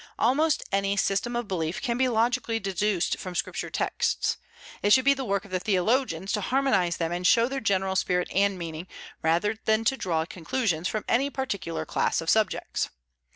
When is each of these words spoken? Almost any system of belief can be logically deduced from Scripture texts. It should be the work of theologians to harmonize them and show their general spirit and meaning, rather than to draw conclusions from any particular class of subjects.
Almost 0.17 0.63
any 0.71 0.97
system 0.97 1.35
of 1.35 1.47
belief 1.47 1.79
can 1.79 1.95
be 1.95 2.07
logically 2.07 2.59
deduced 2.59 3.19
from 3.19 3.35
Scripture 3.35 3.69
texts. 3.69 4.37
It 4.81 4.91
should 4.93 5.05
be 5.05 5.13
the 5.13 5.23
work 5.23 5.45
of 5.45 5.51
theologians 5.61 6.31
to 6.31 6.41
harmonize 6.41 6.97
them 6.97 7.11
and 7.11 7.27
show 7.27 7.47
their 7.47 7.59
general 7.59 7.95
spirit 7.95 8.27
and 8.33 8.57
meaning, 8.57 8.87
rather 9.21 9.57
than 9.65 9.83
to 9.85 9.97
draw 9.97 10.25
conclusions 10.25 10.87
from 10.87 11.05
any 11.07 11.29
particular 11.29 11.85
class 11.85 12.19
of 12.19 12.31
subjects. 12.31 12.89